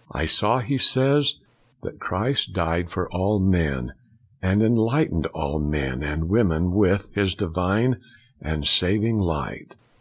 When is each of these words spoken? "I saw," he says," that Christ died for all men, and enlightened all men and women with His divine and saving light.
"I 0.10 0.26
saw," 0.26 0.58
he 0.58 0.76
says," 0.76 1.36
that 1.84 2.00
Christ 2.00 2.52
died 2.52 2.90
for 2.90 3.08
all 3.12 3.38
men, 3.38 3.92
and 4.42 4.60
enlightened 4.60 5.26
all 5.26 5.60
men 5.60 6.02
and 6.02 6.28
women 6.28 6.72
with 6.72 7.14
His 7.14 7.36
divine 7.36 8.00
and 8.40 8.66
saving 8.66 9.18
light. 9.18 9.76